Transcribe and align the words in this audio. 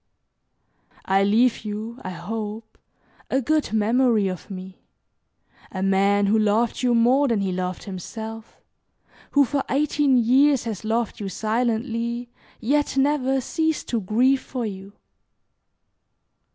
I 1.05 1.23
leave 1.23 1.59
you, 1.63 1.99
I 2.03 2.09
hope, 2.09 2.79
a 3.29 3.39
good 3.39 3.71
memory 3.71 4.27
of 4.29 4.49
me 4.49 4.81
a 5.71 5.83
man 5.83 6.25
who 6.25 6.39
loved 6.39 6.81
you 6.81 6.95
more 6.95 7.27
than 7.27 7.41
he 7.41 7.51
loved 7.51 7.83
himself, 7.83 8.59
who 9.33 9.45
for 9.45 9.63
eighteen 9.69 10.17
years 10.17 10.63
has 10.63 10.83
loved 10.83 11.19
you 11.19 11.29
silently, 11.29 12.31
yet 12.59 12.97
never 12.97 13.39
ceased 13.41 13.89
to 13.89 14.01
grieve 14.01 14.41
for 14.41 14.65
you. 14.65 14.93